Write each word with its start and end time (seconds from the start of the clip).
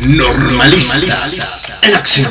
Normalista 0.00 1.28
en 1.82 1.94
acción. 1.94 2.30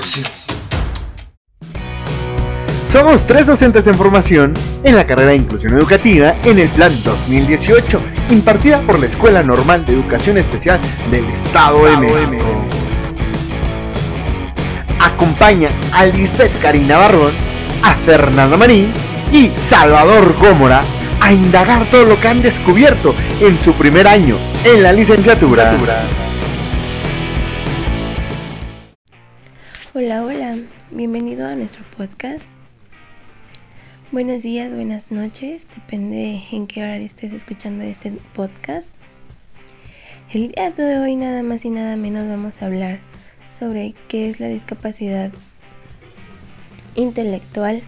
Somos 2.90 3.26
tres 3.26 3.46
docentes 3.46 3.86
en 3.88 3.96
formación 3.96 4.54
en 4.86 4.96
la 4.96 5.06
carrera 5.06 5.32
de 5.32 5.36
Inclusión 5.36 5.74
Educativa 5.74 6.38
en 6.46 6.60
el 6.60 6.70
Plan 6.70 6.98
2018, 7.04 8.02
impartida 8.30 8.82
por 8.84 8.98
la 9.00 9.08
Escuela 9.08 9.44
Normal 9.44 9.86
de 9.86 9.96
Educación 9.96 10.38
Especial 10.38 10.80
del 11.12 11.26
Estado 11.26 11.84
de 11.84 11.98
México. 11.98 12.66
Acompaña 15.00 15.70
a 15.92 16.06
Lisbeth 16.06 16.58
Karina 16.62 16.98
Barrón, 16.98 17.34
a 17.84 17.96
Fernanda 17.96 18.56
Marín 18.56 18.94
y 19.30 19.52
Salvador 19.68 20.34
Gómora 20.40 20.82
a 21.20 21.34
indagar 21.34 21.86
todo 21.90 22.06
lo 22.06 22.22
que 22.22 22.30
han 22.30 22.42
descubierto 22.42 23.14
en 23.42 23.62
su 23.62 23.74
primer 23.74 24.08
año 24.08 24.38
en 24.64 24.84
la 24.84 24.94
licenciatura. 24.94 25.78
Bienvenido 30.98 31.46
a 31.46 31.54
nuestro 31.54 31.84
podcast. 31.96 32.52
Buenos 34.12 34.42
días, 34.42 34.74
buenas 34.74 35.12
noches, 35.12 35.68
depende 35.76 36.42
en 36.52 36.66
qué 36.66 36.82
hora 36.82 36.98
estés 36.98 37.34
escuchando 37.34 37.84
este 37.84 38.14
podcast. 38.34 38.90
El 40.34 40.48
día 40.48 40.72
de 40.72 40.98
hoy 40.98 41.16
nada 41.16 41.44
más 41.44 41.66
y 41.66 41.70
nada 41.70 41.96
menos 41.98 42.28
vamos 42.28 42.60
a 42.60 42.66
hablar 42.66 42.98
sobre 43.56 43.94
qué 44.08 44.28
es 44.28 44.40
la 44.40 44.48
discapacidad 44.48 45.32
intelectual 46.96 47.84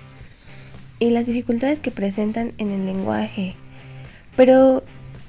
y 1.00 1.10
las 1.10 1.26
dificultades 1.26 1.80
que 1.80 1.90
presentan 1.90 2.54
en 2.60 2.70
el 2.70 2.86
lenguaje. 2.86 3.56
Pero 4.36 4.84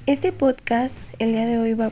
este 0.05 0.31
podcast 0.31 0.99
el 1.17 1.31
día 1.31 1.47
de 1.47 1.57
hoy 1.57 1.73
va, 1.73 1.91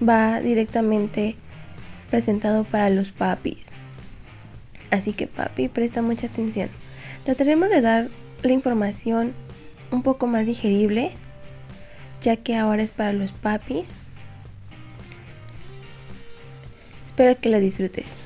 va 0.00 0.40
directamente 0.40 1.36
presentado 2.12 2.62
para 2.62 2.90
los 2.90 3.10
papis. 3.10 3.68
Así 4.90 5.14
que 5.14 5.26
papi, 5.26 5.68
presta 5.68 6.02
mucha 6.02 6.26
atención. 6.26 6.68
Trataremos 7.24 7.70
de 7.70 7.80
dar 7.80 8.08
la 8.42 8.52
información 8.52 9.32
un 9.90 10.02
poco 10.02 10.26
más 10.26 10.46
digerible, 10.46 11.12
ya 12.20 12.36
que 12.36 12.54
ahora 12.54 12.82
es 12.82 12.92
para 12.92 13.14
los 13.14 13.32
papis. 13.32 13.94
Espero 17.06 17.40
que 17.40 17.48
la 17.48 17.58
disfrutes. 17.58 18.18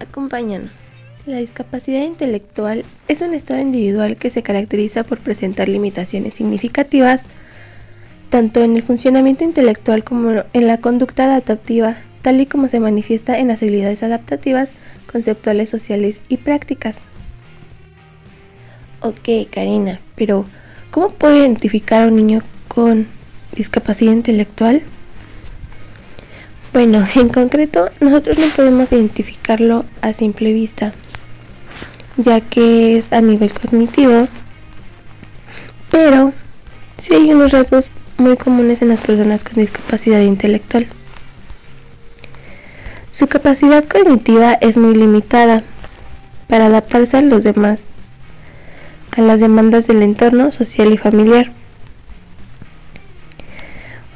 Acompáñanos. 0.00 0.70
La 1.26 1.36
discapacidad 1.36 2.04
intelectual 2.04 2.84
es 3.06 3.20
un 3.20 3.34
estado 3.34 3.60
individual 3.60 4.16
que 4.16 4.30
se 4.30 4.42
caracteriza 4.42 5.04
por 5.04 5.18
presentar 5.18 5.68
limitaciones 5.68 6.34
significativas 6.34 7.26
tanto 8.30 8.62
en 8.62 8.76
el 8.76 8.82
funcionamiento 8.82 9.44
intelectual 9.44 10.04
como 10.04 10.42
en 10.52 10.66
la 10.66 10.78
conducta 10.78 11.24
adaptativa, 11.24 11.96
tal 12.26 12.40
y 12.40 12.46
como 12.46 12.66
se 12.66 12.80
manifiesta 12.80 13.38
en 13.38 13.46
las 13.46 13.62
habilidades 13.62 14.02
adaptativas, 14.02 14.74
conceptuales, 15.08 15.70
sociales 15.70 16.20
y 16.28 16.38
prácticas. 16.38 17.02
Ok, 19.00 19.48
Karina, 19.48 20.00
pero 20.16 20.44
¿cómo 20.90 21.10
puedo 21.10 21.36
identificar 21.36 22.02
a 22.02 22.06
un 22.08 22.16
niño 22.16 22.42
con 22.66 23.06
discapacidad 23.52 24.10
intelectual? 24.10 24.82
Bueno, 26.72 27.06
en 27.14 27.28
concreto, 27.28 27.90
nosotros 28.00 28.38
no 28.38 28.48
podemos 28.48 28.90
identificarlo 28.90 29.84
a 30.00 30.12
simple 30.12 30.52
vista, 30.52 30.94
ya 32.16 32.40
que 32.40 32.98
es 32.98 33.12
a 33.12 33.20
nivel 33.20 33.54
cognitivo, 33.54 34.26
pero 35.92 36.32
sí 36.98 37.14
hay 37.14 37.32
unos 37.32 37.52
rasgos 37.52 37.92
muy 38.18 38.36
comunes 38.36 38.82
en 38.82 38.88
las 38.88 39.00
personas 39.00 39.44
con 39.44 39.60
discapacidad 39.60 40.22
intelectual. 40.22 40.88
Su 43.16 43.28
capacidad 43.28 43.82
cognitiva 43.82 44.58
es 44.60 44.76
muy 44.76 44.94
limitada 44.94 45.62
para 46.48 46.66
adaptarse 46.66 47.16
a 47.16 47.22
los 47.22 47.44
demás, 47.44 47.86
a 49.16 49.22
las 49.22 49.40
demandas 49.40 49.86
del 49.86 50.02
entorno 50.02 50.52
social 50.52 50.92
y 50.92 50.98
familiar. 50.98 51.50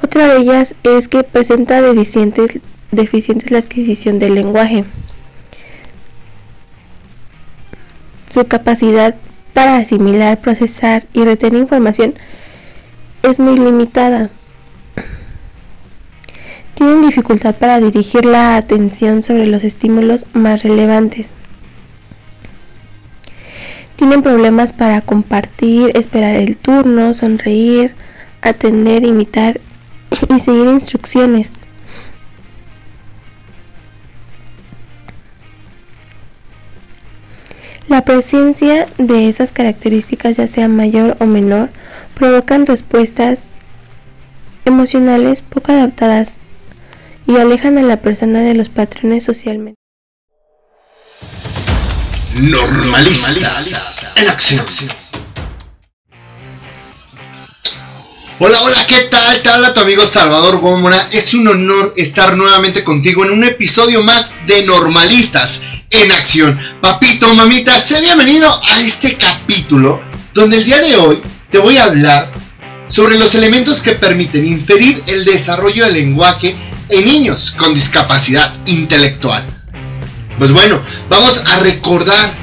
Otra 0.03 0.27
de 0.27 0.41
ellas 0.41 0.75
es 0.83 1.07
que 1.07 1.23
presenta 1.23 1.81
deficientes, 1.81 2.59
la 2.91 3.57
adquisición 3.57 4.19
del 4.19 4.35
lenguaje. 4.35 4.85
Su 8.31 8.45
capacidad 8.45 9.15
para 9.55 9.77
asimilar, 9.77 10.39
procesar 10.41 11.07
y 11.11 11.23
retener 11.23 11.59
información 11.59 12.13
es 13.23 13.39
muy 13.39 13.57
limitada. 13.57 14.29
Tienen 16.75 17.01
dificultad 17.01 17.55
para 17.55 17.79
dirigir 17.79 18.25
la 18.25 18.55
atención 18.55 19.23
sobre 19.23 19.45
los 19.47 19.63
estímulos 19.63 20.25
más 20.33 20.63
relevantes. 20.63 21.33
Tienen 23.95 24.23
problemas 24.23 24.73
para 24.73 25.01
compartir, 25.01 25.91
esperar 25.95 26.35
el 26.35 26.57
turno, 26.57 27.13
sonreír, 27.13 27.93
atender, 28.41 29.05
imitar 29.05 29.61
y 30.33 30.39
seguir 30.39 30.67
instrucciones. 30.67 31.53
La 37.87 38.05
presencia 38.05 38.87
de 38.97 39.27
esas 39.27 39.51
características, 39.51 40.37
ya 40.37 40.47
sea 40.47 40.67
mayor 40.67 41.17
o 41.19 41.25
menor, 41.25 41.69
provocan 42.15 42.65
respuestas 42.65 43.43
emocionales 44.65 45.41
poco 45.41 45.73
adaptadas 45.73 46.39
y 47.27 47.37
alejan 47.37 47.77
a 47.77 47.81
la 47.81 48.01
persona 48.01 48.41
de 48.41 48.53
los 48.53 48.69
patrones 48.69 49.23
socialmente. 49.23 49.79
Normalista 52.35 53.63
en 54.15 54.27
acción. 54.27 54.65
Hola, 58.39 58.59
hola, 58.61 58.87
¿qué 58.87 59.01
tal? 59.01 59.41
Te 59.43 59.49
habla 59.49 59.73
tu 59.73 59.81
amigo 59.81 60.03
Salvador 60.05 60.57
Gómora. 60.59 61.09
Es 61.11 61.33
un 61.35 61.47
honor 61.47 61.93
estar 61.95 62.35
nuevamente 62.35 62.83
contigo 62.83 63.23
en 63.23 63.31
un 63.31 63.43
episodio 63.43 64.01
más 64.01 64.31
de 64.47 64.63
Normalistas 64.63 65.61
en 65.91 66.11
acción. 66.11 66.59
Papito, 66.81 67.31
mamita, 67.35 67.79
se 67.79 68.01
bienvenido 68.01 68.59
a 68.63 68.81
este 68.81 69.17
capítulo 69.17 70.01
donde 70.33 70.57
el 70.57 70.65
día 70.65 70.81
de 70.81 70.95
hoy 70.95 71.21
te 71.51 71.59
voy 71.59 71.77
a 71.77 71.83
hablar 71.83 72.31
sobre 72.87 73.17
los 73.17 73.35
elementos 73.35 73.81
que 73.81 73.93
permiten 73.93 74.45
inferir 74.45 75.03
el 75.07 75.23
desarrollo 75.23 75.85
del 75.85 75.93
lenguaje 75.93 76.55
en 76.91 77.05
niños 77.05 77.51
con 77.57 77.73
discapacidad 77.73 78.53
intelectual. 78.65 79.43
Pues 80.37 80.51
bueno, 80.51 80.81
vamos 81.09 81.41
a 81.45 81.59
recordar 81.59 82.33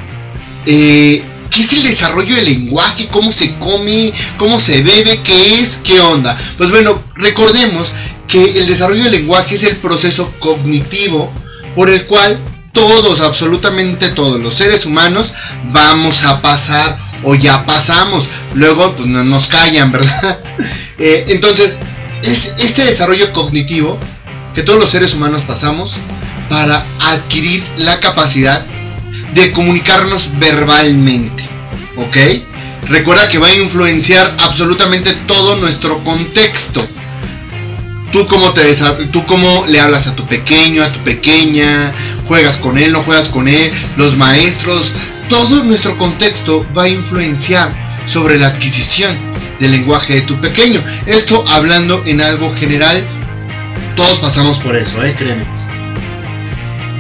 eh, 0.67 1.23
qué 1.51 1.61
es 1.61 1.73
el 1.73 1.83
desarrollo 1.83 2.35
del 2.35 2.47
lenguaje, 2.47 3.09
cómo 3.09 3.33
se 3.33 3.55
come, 3.55 4.13
cómo 4.37 4.59
se 4.59 4.83
bebe, 4.83 5.21
qué 5.23 5.61
es, 5.61 5.81
qué 5.85 6.01
onda. 6.01 6.39
Pues 6.57 6.71
bueno, 6.71 7.03
recordemos 7.15 7.89
que 8.27 8.59
el 8.59 8.67
desarrollo 8.67 9.05
del 9.05 9.13
lenguaje 9.13 9.55
es 9.55 9.63
el 9.65 9.77
proceso 9.77 10.33
cognitivo 10.39 11.33
por 11.75 11.89
el 11.89 12.05
cual 12.07 12.39
todos, 12.73 13.21
absolutamente 13.21 14.11
todos 14.11 14.41
los 14.41 14.55
seres 14.55 14.87
humanos 14.87 15.33
vamos 15.73 16.25
a 16.25 16.41
pasar 16.41 16.99
o 17.23 17.35
ya 17.35 17.67
pasamos. 17.67 18.29
Luego 18.55 18.95
pues 18.95 19.09
no 19.09 19.25
nos 19.25 19.47
callan, 19.47 19.93
¿verdad? 19.93 20.41
Eh, 21.01 21.27
entonces, 21.29 21.77
es 22.25 22.53
este 22.59 22.85
desarrollo 22.85 23.33
cognitivo 23.33 23.97
que 24.59 24.65
todos 24.65 24.81
los 24.81 24.91
seres 24.91 25.15
humanos 25.15 25.43
pasamos 25.47 25.95
para 26.51 26.85
adquirir 26.99 27.63
la 27.77 28.01
capacidad 28.01 28.67
de 29.33 29.53
comunicarnos 29.53 30.37
verbalmente. 30.37 31.45
¿Ok? 31.95 32.17
Recuerda 32.89 33.29
que 33.29 33.39
va 33.39 33.47
a 33.47 33.55
influenciar 33.55 34.35
absolutamente 34.41 35.13
todo 35.29 35.55
nuestro 35.55 35.99
contexto. 35.99 36.85
Tú 38.11 38.27
cómo, 38.27 38.53
te 38.53 38.63
tú 39.13 39.25
cómo 39.27 39.65
le 39.69 39.79
hablas 39.79 40.09
a 40.09 40.17
tu 40.17 40.27
pequeño, 40.27 40.83
a 40.83 40.91
tu 40.91 40.99
pequeña, 41.05 41.93
juegas 42.27 42.57
con 42.57 42.79
él, 42.79 42.91
no 42.91 43.05
juegas 43.05 43.29
con 43.29 43.47
él, 43.47 43.71
los 43.97 44.17
maestros, 44.17 44.93
todo 45.29 45.63
nuestro 45.63 45.97
contexto 45.97 46.67
va 46.77 46.83
a 46.83 46.89
influenciar 46.89 47.73
sobre 48.07 48.39
la 48.39 48.49
adquisición 48.49 49.17
del 49.61 49.71
lenguaje 49.71 50.15
de 50.15 50.23
tu 50.23 50.41
pequeño. 50.41 50.83
Esto 51.07 51.45
hablando 51.47 52.03
en 52.07 52.21
algo 52.21 52.53
general, 52.57 53.05
todos 53.97 54.19
pasamos 54.19 54.59
por 54.59 54.77
eso, 54.77 55.03
¿eh? 55.03 55.15
créeme. 55.17 55.45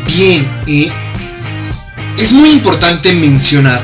Bien, 0.06 0.48
y 0.66 0.90
es 2.18 2.32
muy 2.32 2.50
importante 2.50 3.12
mencionar 3.12 3.80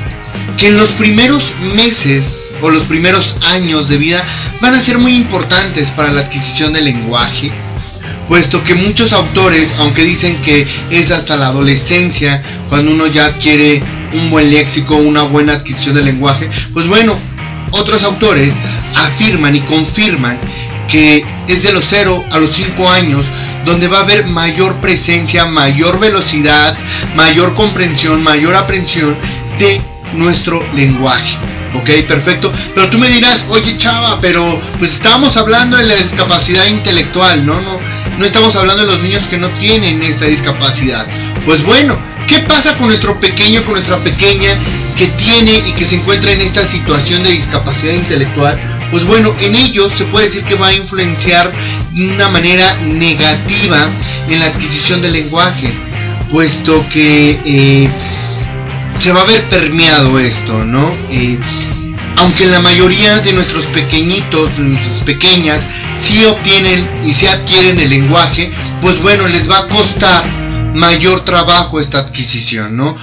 que 0.58 0.68
en 0.68 0.76
los 0.76 0.90
primeros 0.90 1.52
meses 1.74 2.50
o 2.62 2.70
los 2.70 2.84
primeros 2.84 3.36
años 3.42 3.88
de 3.88 3.98
vida 3.98 4.24
van 4.60 4.74
a 4.74 4.80
ser 4.80 4.98
muy 4.98 5.14
importantes 5.14 5.90
para 5.90 6.10
la 6.10 6.22
adquisición 6.22 6.72
del 6.72 6.86
lenguaje, 6.86 7.50
puesto 8.26 8.64
que 8.64 8.74
muchos 8.74 9.12
autores, 9.12 9.70
aunque 9.78 10.04
dicen 10.04 10.36
que 10.42 10.66
es 10.90 11.10
hasta 11.10 11.36
la 11.36 11.48
adolescencia 11.48 12.42
cuando 12.68 12.90
uno 12.90 13.06
ya 13.06 13.26
adquiere 13.26 13.82
un 14.12 14.30
buen 14.30 14.50
léxico, 14.50 14.96
una 14.96 15.22
buena 15.22 15.54
adquisición 15.54 15.94
del 15.94 16.06
lenguaje, 16.06 16.48
pues 16.72 16.86
bueno, 16.86 17.16
otros 17.72 18.02
autores 18.04 18.54
afirman 18.94 19.56
y 19.56 19.60
confirman 19.60 20.38
que 20.88 21.24
es 21.48 21.62
de 21.62 21.72
los 21.72 21.84
0 21.88 22.24
a 22.30 22.38
los 22.38 22.54
5 22.54 22.88
años 22.90 23.24
donde 23.64 23.88
va 23.88 23.98
a 23.98 24.02
haber 24.02 24.26
mayor 24.26 24.76
presencia, 24.76 25.46
mayor 25.46 25.98
velocidad, 25.98 26.76
mayor 27.16 27.54
comprensión, 27.54 28.22
mayor 28.22 28.54
aprensión 28.54 29.16
de 29.58 29.80
nuestro 30.14 30.62
lenguaje. 30.74 31.36
Ok, 31.74 31.90
perfecto. 32.06 32.52
Pero 32.74 32.88
tú 32.88 32.98
me 32.98 33.08
dirás, 33.08 33.44
oye 33.48 33.76
chava, 33.76 34.20
pero 34.20 34.60
pues 34.78 34.92
estamos 34.92 35.36
hablando 35.36 35.76
de 35.76 35.84
la 35.84 35.96
discapacidad 35.96 36.66
intelectual, 36.66 37.44
¿no? 37.44 37.60
No, 37.60 37.78
no 38.18 38.24
estamos 38.24 38.54
hablando 38.54 38.84
de 38.84 38.92
los 38.92 39.02
niños 39.02 39.26
que 39.26 39.38
no 39.38 39.48
tienen 39.58 40.02
esta 40.02 40.26
discapacidad. 40.26 41.06
Pues 41.44 41.64
bueno, 41.64 41.98
¿qué 42.28 42.40
pasa 42.40 42.76
con 42.76 42.86
nuestro 42.86 43.18
pequeño, 43.18 43.64
con 43.64 43.74
nuestra 43.74 43.98
pequeña 43.98 44.50
que 44.96 45.08
tiene 45.08 45.68
y 45.68 45.72
que 45.72 45.84
se 45.84 45.96
encuentra 45.96 46.30
en 46.30 46.42
esta 46.42 46.64
situación 46.64 47.24
de 47.24 47.32
discapacidad 47.32 47.94
intelectual? 47.94 48.73
Pues 48.90 49.04
bueno, 49.04 49.34
en 49.40 49.54
ellos 49.54 49.92
se 49.92 50.04
puede 50.04 50.26
decir 50.26 50.44
que 50.44 50.54
va 50.54 50.68
a 50.68 50.74
influenciar 50.74 51.52
de 51.90 52.04
una 52.06 52.28
manera 52.28 52.76
negativa 52.86 53.88
en 54.28 54.40
la 54.40 54.46
adquisición 54.46 55.02
del 55.02 55.12
lenguaje, 55.12 55.72
puesto 56.30 56.86
que 56.88 57.40
eh, 57.44 57.88
se 59.00 59.12
va 59.12 59.22
a 59.22 59.24
ver 59.24 59.42
permeado 59.44 60.18
esto, 60.18 60.64
¿no? 60.64 60.92
Eh, 61.10 61.38
aunque 62.16 62.46
la 62.46 62.60
mayoría 62.60 63.18
de 63.18 63.32
nuestros 63.32 63.66
pequeñitos, 63.66 64.56
de 64.56 64.62
nuestras 64.62 65.00
pequeñas, 65.02 65.60
sí 66.00 66.24
obtienen 66.24 66.88
y 67.04 67.12
sí 67.12 67.26
adquieren 67.26 67.80
el 67.80 67.90
lenguaje, 67.90 68.52
pues 68.80 69.00
bueno, 69.02 69.26
les 69.26 69.50
va 69.50 69.58
a 69.58 69.68
costar 69.68 70.24
mayor 70.74 71.24
trabajo 71.24 71.80
esta 71.80 71.98
adquisición, 71.98 72.76
¿no? 72.76 72.96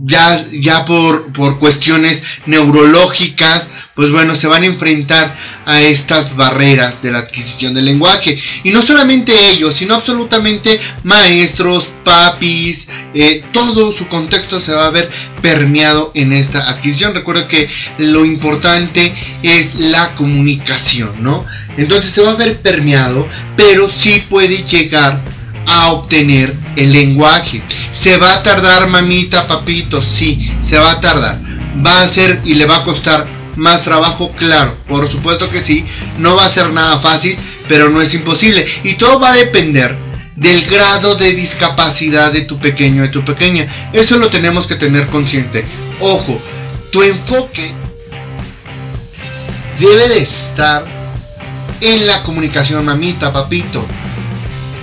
Ya, 0.00 0.44
ya 0.52 0.84
por, 0.84 1.32
por 1.32 1.58
cuestiones 1.58 2.22
neurológicas, 2.46 3.68
pues 3.98 4.12
bueno, 4.12 4.36
se 4.36 4.46
van 4.46 4.62
a 4.62 4.66
enfrentar 4.66 5.36
a 5.66 5.80
estas 5.80 6.36
barreras 6.36 7.02
de 7.02 7.10
la 7.10 7.18
adquisición 7.18 7.74
del 7.74 7.86
lenguaje. 7.86 8.40
Y 8.62 8.70
no 8.70 8.80
solamente 8.80 9.50
ellos, 9.50 9.74
sino 9.74 9.96
absolutamente 9.96 10.78
maestros, 11.02 11.88
papis, 12.04 12.86
eh, 13.12 13.42
todo 13.52 13.90
su 13.90 14.06
contexto 14.06 14.60
se 14.60 14.72
va 14.72 14.86
a 14.86 14.90
ver 14.90 15.10
permeado 15.42 16.12
en 16.14 16.32
esta 16.32 16.70
adquisición. 16.70 17.12
Recuerda 17.12 17.48
que 17.48 17.68
lo 17.98 18.24
importante 18.24 19.12
es 19.42 19.74
la 19.74 20.14
comunicación, 20.14 21.14
¿no? 21.18 21.44
Entonces 21.76 22.12
se 22.12 22.22
va 22.22 22.30
a 22.30 22.36
ver 22.36 22.60
permeado, 22.60 23.26
pero 23.56 23.88
sí 23.88 24.22
puede 24.28 24.62
llegar 24.62 25.20
a 25.68 25.88
obtener 25.92 26.54
el 26.76 26.92
lenguaje. 26.92 27.62
Se 27.92 28.16
va 28.16 28.34
a 28.34 28.42
tardar, 28.42 28.88
mamita, 28.88 29.46
papito, 29.46 30.02
sí, 30.02 30.50
se 30.64 30.78
va 30.78 30.92
a 30.92 31.00
tardar. 31.00 31.40
Va 31.84 32.02
a 32.02 32.08
ser 32.08 32.40
y 32.44 32.54
le 32.54 32.66
va 32.66 32.76
a 32.76 32.84
costar 32.84 33.26
más 33.56 33.82
trabajo, 33.82 34.32
claro, 34.32 34.76
por 34.86 35.08
supuesto 35.08 35.50
que 35.50 35.62
sí, 35.62 35.84
no 36.18 36.36
va 36.36 36.46
a 36.46 36.52
ser 36.52 36.70
nada 36.70 36.98
fácil, 36.98 37.36
pero 37.68 37.90
no 37.90 38.00
es 38.00 38.14
imposible. 38.14 38.66
Y 38.84 38.94
todo 38.94 39.20
va 39.20 39.32
a 39.32 39.36
depender 39.36 39.94
del 40.36 40.64
grado 40.66 41.16
de 41.16 41.32
discapacidad 41.34 42.32
de 42.32 42.42
tu 42.42 42.58
pequeño, 42.58 43.02
de 43.02 43.08
tu 43.08 43.24
pequeña. 43.24 43.66
Eso 43.92 44.16
lo 44.18 44.28
tenemos 44.28 44.66
que 44.66 44.76
tener 44.76 45.08
consciente. 45.08 45.66
Ojo, 46.00 46.40
tu 46.90 47.02
enfoque 47.02 47.72
debe 49.80 50.08
de 50.08 50.22
estar 50.22 50.86
en 51.80 52.06
la 52.06 52.22
comunicación, 52.22 52.84
mamita, 52.84 53.32
papito. 53.32 53.84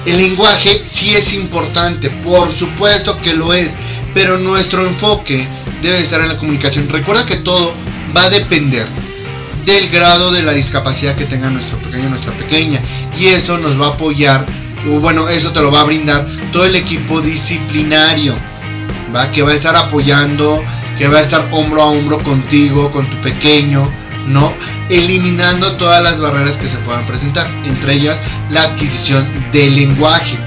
El 0.06 0.18
lenguaje 0.18 0.84
sí 0.88 1.16
es 1.16 1.34
importante, 1.34 2.10
por 2.10 2.52
supuesto 2.52 3.18
que 3.19 3.34
lo 3.34 3.54
es, 3.54 3.72
pero 4.13 4.38
nuestro 4.38 4.86
enfoque 4.86 5.48
debe 5.81 6.00
estar 6.00 6.22
en 6.22 6.30
la 6.30 6.38
comunicación. 6.38 6.88
Recuerda 6.90 7.25
que 7.25 7.38
todo 7.38 7.74
va 8.16 8.25
a 8.25 8.30
depender 8.30 8.88
del 9.66 9.90
grado 9.90 10.31
de 10.31 10.44
la 10.44 10.54
discapacidad 10.54 11.16
que 11.16 11.25
tenga 11.25 11.50
nuestro 11.50 11.80
pequeño 11.80 12.10
nuestra 12.10 12.31
pequeña. 12.34 12.80
Y 13.19 13.28
eso 13.28 13.57
nos 13.57 13.80
va 13.81 13.88
a 13.88 13.90
apoyar, 13.90 14.46
o 14.88 15.00
bueno, 15.00 15.28
eso 15.28 15.52
te 15.52 15.62
lo 15.62 15.72
va 15.72 15.81
a 15.81 15.86
brindar 15.86 16.28
todo 16.52 16.66
el 16.66 16.75
equipo 16.75 17.19
disciplinario, 17.19 18.36
¿va? 19.13 19.31
Que 19.31 19.42
va 19.42 19.52
a 19.52 19.56
estar 19.56 19.75
apoyando, 19.75 20.63
que 20.98 21.07
va 21.07 21.18
a 21.18 21.22
estar 21.22 21.48
hombro 21.52 21.81
a 21.81 21.86
hombro 21.86 22.19
contigo, 22.19 22.92
con 22.92 23.10
tu 23.10 23.18
pequeño, 23.18 23.92
¿no? 24.27 24.54
Eliminando 24.89 25.75
todas 25.77 26.04
las 26.04 26.19
barreras 26.19 26.57
que 26.57 26.68
se 26.68 26.77
puedan 26.77 27.06
presentar, 27.06 27.48
entre 27.66 27.94
ellas 27.94 28.18
la 28.50 28.63
adquisición 28.63 29.27
del 29.51 29.75
lenguaje. 29.75 30.38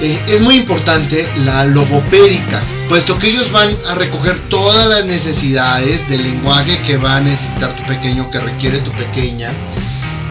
Eh, 0.00 0.20
es 0.26 0.40
muy 0.40 0.56
importante 0.56 1.28
la 1.44 1.64
logopédica, 1.64 2.62
puesto 2.88 3.18
que 3.18 3.28
ellos 3.28 3.52
van 3.52 3.68
a 3.88 3.94
recoger 3.94 4.38
todas 4.48 4.88
las 4.88 5.04
necesidades 5.04 6.08
del 6.08 6.24
lenguaje 6.24 6.80
que 6.84 6.96
va 6.96 7.16
a 7.16 7.20
necesitar 7.20 7.76
tu 7.76 7.84
pequeño, 7.84 8.28
que 8.30 8.40
requiere 8.40 8.78
tu 8.78 8.90
pequeña, 8.92 9.50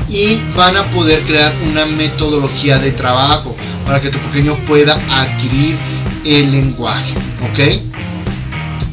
y 0.10 0.42
van 0.58 0.76
a 0.76 0.84
poder 0.88 1.22
crear 1.22 1.54
una 1.70 1.86
metodología 1.86 2.80
de 2.80 2.92
trabajo 2.92 3.56
para 3.86 4.02
que 4.02 4.10
tu 4.10 4.18
pequeño 4.18 4.58
pueda 4.66 5.00
adquirir 5.10 5.80
el 6.26 6.52
lenguaje, 6.52 7.14
¿ok? 7.50 7.60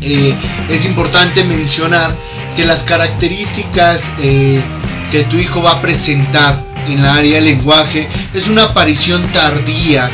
Eh, 0.00 0.34
es 0.69 0.84
importante 0.84 1.42
mencionar 1.42 2.14
que 2.56 2.64
las 2.64 2.82
características 2.82 4.00
eh, 4.20 4.60
que 5.10 5.24
tu 5.24 5.36
hijo 5.36 5.62
va 5.62 5.72
a 5.72 5.80
presentar 5.80 6.64
en 6.88 7.02
la 7.02 7.14
área 7.14 7.36
del 7.36 7.44
lenguaje 7.44 8.08
es 8.34 8.48
una 8.48 8.64
aparición 8.64 9.22
tardía 9.32 10.10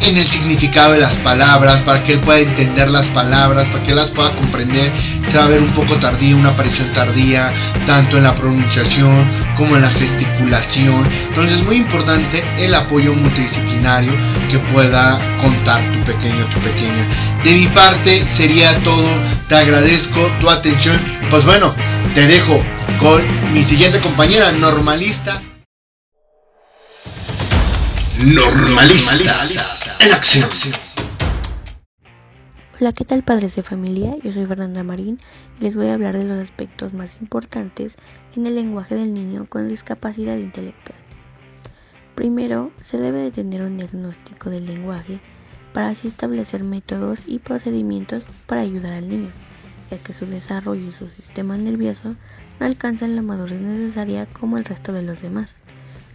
en 0.00 0.16
el 0.16 0.26
significado 0.26 0.92
de 0.92 1.00
las 1.00 1.14
palabras, 1.16 1.80
para 1.82 2.02
que 2.04 2.14
él 2.14 2.18
pueda 2.20 2.38
entender 2.38 2.88
las 2.88 3.06
palabras, 3.08 3.66
para 3.68 3.82
que 3.84 3.90
él 3.90 3.96
las 3.96 4.10
pueda 4.10 4.30
comprender. 4.30 4.90
Se 5.30 5.38
va 5.38 5.44
a 5.44 5.48
ver 5.48 5.60
un 5.60 5.70
poco 5.70 5.96
tardía, 5.96 6.36
una 6.36 6.50
aparición 6.50 6.92
tardía, 6.92 7.52
tanto 7.86 8.16
en 8.16 8.24
la 8.24 8.34
pronunciación 8.34 9.26
como 9.56 9.76
en 9.76 9.82
la 9.82 9.90
gesticulación. 9.90 11.06
Entonces 11.28 11.58
es 11.58 11.64
muy 11.64 11.76
importante 11.76 12.44
el 12.58 12.74
apoyo 12.74 13.14
multidisciplinario 13.14 14.12
que 14.50 14.58
pueda 14.58 15.18
contar 15.40 15.82
tu 15.92 16.00
pequeño, 16.04 16.44
tu 16.46 16.60
pequeña. 16.60 17.06
De 17.42 17.52
mi 17.52 17.66
parte 17.68 18.26
sería 18.36 18.76
todo. 18.80 19.08
Te 19.48 19.56
agradezco 19.56 20.20
tu 20.40 20.50
atención. 20.50 20.98
Pues 21.30 21.44
bueno, 21.44 21.74
te 22.14 22.26
dejo 22.26 22.62
con 23.00 23.22
mi 23.52 23.62
siguiente 23.62 24.00
compañera 24.00 24.52
normalista. 24.52 25.42
Normalista, 28.18 29.75
acción. 30.00 30.48
Hola, 32.78 32.92
¿qué 32.92 33.04
tal 33.04 33.22
padres 33.22 33.56
de 33.56 33.62
familia? 33.62 34.16
Yo 34.22 34.32
soy 34.32 34.46
Fernanda 34.46 34.82
Marín 34.82 35.18
y 35.58 35.64
les 35.64 35.76
voy 35.76 35.88
a 35.88 35.94
hablar 35.94 36.16
de 36.16 36.24
los 36.24 36.38
aspectos 36.38 36.94
más 36.94 37.18
importantes 37.20 37.96
en 38.36 38.46
el 38.46 38.54
lenguaje 38.54 38.94
del 38.94 39.14
niño 39.14 39.46
con 39.48 39.68
discapacidad 39.68 40.36
intelectual. 40.36 40.98
Primero, 42.14 42.70
se 42.80 42.98
debe 42.98 43.20
de 43.22 43.30
tener 43.30 43.62
un 43.62 43.76
diagnóstico 43.76 44.50
del 44.50 44.66
lenguaje 44.66 45.20
para 45.72 45.88
así 45.88 46.08
establecer 46.08 46.62
métodos 46.62 47.24
y 47.26 47.38
procedimientos 47.38 48.24
para 48.46 48.60
ayudar 48.60 48.92
al 48.92 49.08
niño, 49.08 49.30
ya 49.90 49.98
que 49.98 50.12
su 50.12 50.26
desarrollo 50.26 50.88
y 50.88 50.92
su 50.92 51.08
sistema 51.10 51.56
nervioso 51.56 52.14
no 52.60 52.66
alcanzan 52.66 53.16
la 53.16 53.22
madurez 53.22 53.60
necesaria 53.60 54.26
como 54.26 54.58
el 54.58 54.64
resto 54.64 54.92
de 54.92 55.02
los 55.02 55.22
demás. 55.22 55.60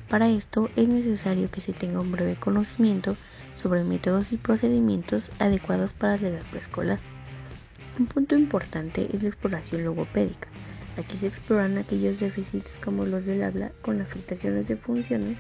Para 0.09 0.29
esto 0.29 0.69
es 0.75 0.87
necesario 0.87 1.49
que 1.49 1.61
se 1.61 1.73
tenga 1.73 2.01
un 2.01 2.11
breve 2.11 2.35
conocimiento 2.35 3.15
sobre 3.61 3.83
métodos 3.83 4.31
y 4.31 4.37
procedimientos 4.37 5.31
adecuados 5.39 5.93
para 5.93 6.17
la 6.17 6.29
edad 6.29 6.43
preescolar. 6.51 6.99
Un 7.99 8.05
punto 8.07 8.35
importante 8.35 9.09
es 9.13 9.23
la 9.23 9.29
exploración 9.29 9.83
logopédica. 9.83 10.47
Aquí 10.97 11.17
se 11.17 11.27
exploran 11.27 11.77
aquellos 11.77 12.19
déficits 12.19 12.77
como 12.83 13.05
los 13.05 13.25
del 13.25 13.43
habla 13.43 13.71
con 13.81 14.01
afectaciones 14.01 14.67
de 14.67 14.77
funciones 14.77 15.37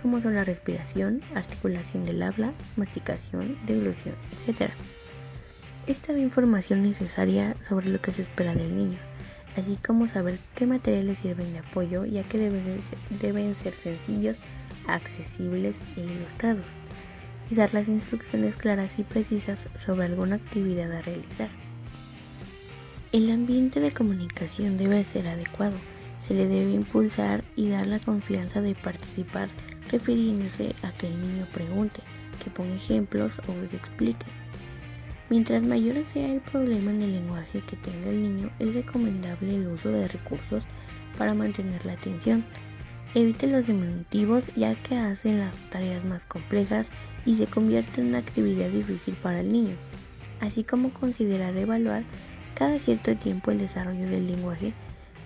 como 0.00 0.20
son 0.20 0.34
la 0.36 0.44
respiración, 0.44 1.20
articulación 1.34 2.04
del 2.04 2.22
habla, 2.22 2.52
masticación, 2.76 3.56
deglución, 3.66 4.14
etc. 4.32 4.70
Esta 5.86 6.12
da 6.12 6.20
información 6.20 6.82
necesaria 6.82 7.56
sobre 7.68 7.88
lo 7.88 8.00
que 8.00 8.12
se 8.12 8.22
espera 8.22 8.54
del 8.54 8.76
niño 8.76 8.98
así 9.58 9.76
como 9.76 10.06
saber 10.06 10.38
qué 10.54 10.66
materiales 10.66 11.18
sirven 11.18 11.52
de 11.52 11.60
apoyo 11.60 12.04
ya 12.04 12.22
que 12.22 12.38
deben 12.38 12.80
deben 13.20 13.54
ser 13.54 13.74
sencillos, 13.74 14.36
accesibles 14.86 15.80
e 15.96 16.00
ilustrados, 16.00 16.66
y 17.50 17.54
dar 17.54 17.72
las 17.74 17.88
instrucciones 17.88 18.56
claras 18.56 18.98
y 18.98 19.02
precisas 19.02 19.68
sobre 19.74 20.06
alguna 20.06 20.36
actividad 20.36 20.92
a 20.92 21.02
realizar. 21.02 21.50
El 23.12 23.30
ambiente 23.30 23.80
de 23.80 23.90
comunicación 23.90 24.76
debe 24.76 25.02
ser 25.04 25.28
adecuado, 25.28 25.76
se 26.20 26.34
le 26.34 26.46
debe 26.46 26.72
impulsar 26.72 27.42
y 27.56 27.68
dar 27.70 27.86
la 27.86 28.00
confianza 28.00 28.60
de 28.60 28.74
participar 28.74 29.48
refiriéndose 29.90 30.74
a 30.82 30.92
que 30.92 31.06
el 31.06 31.20
niño 31.20 31.46
pregunte, 31.52 32.02
que 32.42 32.50
ponga 32.50 32.74
ejemplos 32.74 33.32
o 33.46 33.68
que 33.68 33.76
explique. 33.76 34.26
Mientras 35.30 35.62
mayor 35.62 35.96
sea 36.06 36.32
el 36.32 36.40
problema 36.40 36.90
en 36.90 37.02
el 37.02 37.12
lenguaje 37.12 37.60
que 37.60 37.76
tenga 37.76 38.08
el 38.08 38.22
niño, 38.22 38.50
es 38.58 38.74
recomendable 38.74 39.56
el 39.56 39.68
uso 39.68 39.90
de 39.90 40.08
recursos 40.08 40.64
para 41.18 41.34
mantener 41.34 41.84
la 41.84 41.92
atención. 41.92 42.44
Evite 43.14 43.46
los 43.46 43.66
diminutivos 43.66 44.50
ya 44.54 44.74
que 44.74 44.98
hacen 44.98 45.40
las 45.40 45.54
tareas 45.70 46.04
más 46.04 46.26
complejas 46.26 46.88
y 47.24 47.36
se 47.36 47.46
convierte 47.46 48.00
en 48.00 48.08
una 48.08 48.18
actividad 48.18 48.68
difícil 48.68 49.14
para 49.14 49.40
el 49.40 49.50
niño, 49.50 49.74
así 50.40 50.62
como 50.62 50.90
considerar 50.90 51.56
evaluar 51.56 52.02
cada 52.54 52.78
cierto 52.78 53.16
tiempo 53.16 53.50
el 53.50 53.58
desarrollo 53.58 54.08
del 54.10 54.26
lenguaje 54.26 54.72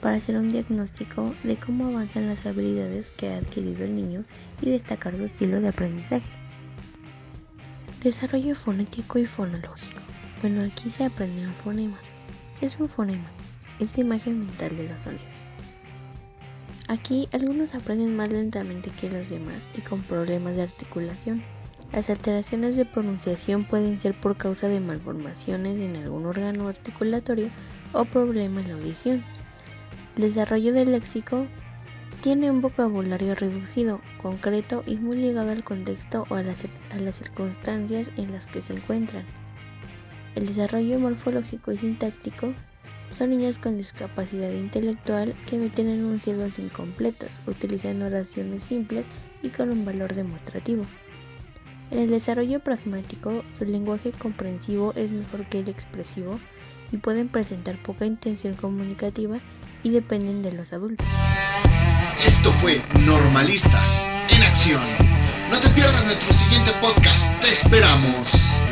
para 0.00 0.16
hacer 0.16 0.36
un 0.36 0.50
diagnóstico 0.50 1.34
de 1.42 1.56
cómo 1.56 1.88
avanzan 1.88 2.28
las 2.28 2.46
habilidades 2.46 3.12
que 3.16 3.30
ha 3.30 3.38
adquirido 3.38 3.84
el 3.84 3.94
niño 3.94 4.24
y 4.60 4.70
destacar 4.70 5.16
su 5.16 5.24
estilo 5.24 5.60
de 5.60 5.68
aprendizaje. 5.68 6.28
Desarrollo 8.02 8.54
fonético 8.54 9.18
y 9.18 9.26
fonológico. 9.26 10.00
Bueno, 10.40 10.64
aquí 10.64 10.90
se 10.90 11.04
aprenden 11.04 11.52
fonemas. 11.52 12.00
¿Qué 12.58 12.66
es 12.66 12.78
un 12.78 12.88
fonema? 12.88 13.30
Es 13.78 13.96
la 13.96 14.02
imagen 14.02 14.40
mental 14.40 14.76
de 14.76 14.88
los 14.88 15.00
sonidos. 15.02 15.31
Aquí 16.88 17.28
algunos 17.32 17.74
aprenden 17.74 18.16
más 18.16 18.32
lentamente 18.32 18.90
que 18.90 19.10
los 19.10 19.28
demás 19.30 19.62
y 19.76 19.80
con 19.80 20.02
problemas 20.02 20.56
de 20.56 20.62
articulación. 20.62 21.42
Las 21.92 22.10
alteraciones 22.10 22.74
de 22.74 22.84
pronunciación 22.84 23.64
pueden 23.64 24.00
ser 24.00 24.14
por 24.14 24.36
causa 24.36 24.66
de 24.66 24.80
malformaciones 24.80 25.80
en 25.80 25.96
algún 25.96 26.26
órgano 26.26 26.68
articulatorio 26.68 27.48
o 27.92 28.04
problema 28.04 28.60
en 28.60 28.68
la 28.68 28.74
audición. 28.74 29.22
El 30.16 30.22
desarrollo 30.22 30.72
del 30.72 30.92
léxico 30.92 31.46
tiene 32.22 32.50
un 32.50 32.60
vocabulario 32.60 33.34
reducido, 33.34 34.00
concreto 34.22 34.84
y 34.86 34.96
muy 34.96 35.16
ligado 35.16 35.50
al 35.50 35.64
contexto 35.64 36.24
o 36.30 36.34
a 36.36 36.42
las, 36.42 36.58
circunstancias 37.16 38.08
en 38.16 38.32
las 38.32 38.46
que 38.46 38.62
se 38.62 38.74
encuentran. 38.74 39.24
El 40.34 40.46
desarrollo 40.46 40.98
morfológico 40.98 41.72
y 41.72 41.78
sintáctico 41.78 42.54
son 43.22 43.30
niños 43.30 43.56
con 43.58 43.78
discapacidad 43.78 44.50
intelectual 44.50 45.32
que 45.46 45.54
emiten 45.54 45.88
enunciados 45.88 46.58
incompletos, 46.58 47.30
utilizan 47.46 48.02
oraciones 48.02 48.64
simples 48.64 49.06
y 49.44 49.50
con 49.50 49.70
un 49.70 49.84
valor 49.84 50.12
demostrativo. 50.12 50.84
En 51.92 52.00
el 52.00 52.10
desarrollo 52.10 52.58
pragmático, 52.58 53.44
su 53.56 53.64
lenguaje 53.64 54.10
comprensivo 54.10 54.92
es 54.96 55.12
mejor 55.12 55.46
que 55.46 55.60
el 55.60 55.68
expresivo 55.68 56.40
y 56.90 56.96
pueden 56.96 57.28
presentar 57.28 57.76
poca 57.76 58.06
intención 58.06 58.54
comunicativa 58.54 59.38
y 59.84 59.90
dependen 59.90 60.42
de 60.42 60.54
los 60.54 60.72
adultos. 60.72 61.06
Esto 62.26 62.50
fue 62.54 62.82
Normalistas 63.06 64.04
en 64.30 64.42
Acción. 64.42 64.82
No 65.48 65.60
te 65.60 65.68
pierdas 65.68 66.04
nuestro 66.04 66.32
siguiente 66.32 66.72
podcast. 66.80 67.40
Te 67.40 67.52
esperamos. 67.52 68.71